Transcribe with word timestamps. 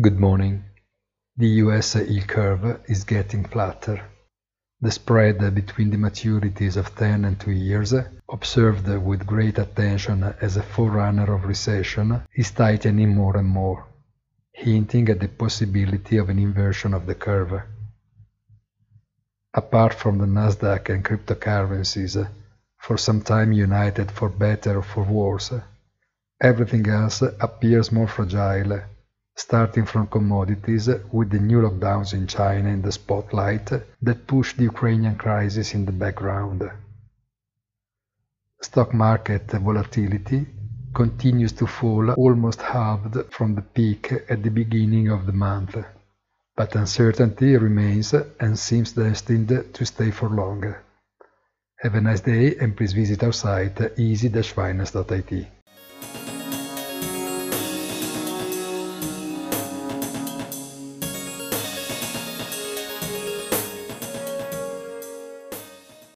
Good 0.00 0.18
morning. 0.18 0.64
The 1.36 1.46
US 1.62 1.94
yield 1.94 2.26
curve 2.26 2.80
is 2.88 3.04
getting 3.04 3.44
flatter. 3.44 4.02
The 4.80 4.90
spread 4.90 5.54
between 5.54 5.90
the 5.90 5.96
maturities 5.98 6.76
of 6.76 6.96
10 6.96 7.24
and 7.24 7.38
2 7.38 7.52
years, 7.52 7.94
observed 8.28 8.88
with 8.88 9.24
great 9.24 9.56
attention 9.56 10.24
as 10.40 10.56
a 10.56 10.64
forerunner 10.64 11.32
of 11.32 11.44
recession, 11.44 12.22
is 12.34 12.50
tightening 12.50 13.14
more 13.14 13.36
and 13.36 13.46
more, 13.46 13.86
hinting 14.50 15.08
at 15.10 15.20
the 15.20 15.28
possibility 15.28 16.16
of 16.16 16.28
an 16.28 16.40
inversion 16.40 16.92
of 16.92 17.06
the 17.06 17.14
curve. 17.14 17.62
Apart 19.54 19.94
from 19.94 20.18
the 20.18 20.26
Nasdaq 20.26 20.88
and 20.88 21.04
cryptocurrencies, 21.04 22.28
for 22.78 22.98
some 22.98 23.22
time 23.22 23.52
united 23.52 24.10
for 24.10 24.28
better 24.28 24.78
or 24.78 24.82
for 24.82 25.04
worse, 25.04 25.52
everything 26.40 26.88
else 26.88 27.22
appears 27.22 27.92
more 27.92 28.08
fragile 28.08 28.82
starting 29.36 29.84
from 29.84 30.06
commodities 30.06 30.88
with 31.12 31.30
the 31.30 31.38
new 31.38 31.60
lockdowns 31.60 32.12
in 32.12 32.26
China 32.26 32.68
in 32.68 32.82
the 32.82 32.92
spotlight 32.92 33.66
that 34.00 34.26
push 34.26 34.54
the 34.54 34.62
Ukrainian 34.64 35.16
crisis 35.16 35.74
in 35.74 35.84
the 35.84 35.92
background. 35.92 36.70
Stock 38.60 38.94
market 38.94 39.50
volatility 39.50 40.46
continues 40.94 41.52
to 41.52 41.66
fall 41.66 42.12
almost 42.12 42.62
halved 42.62 43.16
from 43.30 43.54
the 43.56 43.62
peak 43.62 44.12
at 44.28 44.42
the 44.42 44.50
beginning 44.50 45.08
of 45.10 45.26
the 45.26 45.32
month, 45.32 45.76
but 46.56 46.76
uncertainty 46.76 47.56
remains 47.56 48.14
and 48.14 48.58
seems 48.58 48.92
destined 48.92 49.74
to 49.74 49.84
stay 49.84 50.10
for 50.12 50.28
long. 50.28 50.74
Have 51.80 51.96
a 51.96 52.00
nice 52.00 52.20
day 52.20 52.56
and 52.56 52.76
please 52.76 52.92
visit 52.92 53.22
our 53.24 53.32
site 53.32 53.98
easy-finance.it. 53.98 55.48